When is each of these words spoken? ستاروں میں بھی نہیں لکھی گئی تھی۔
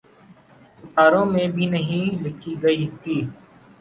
ستاروں 0.77 1.25
میں 1.25 1.47
بھی 1.47 1.65
نہیں 1.67 2.23
لکھی 2.23 2.53
گئی 2.63 2.87
تھی۔ 3.01 3.17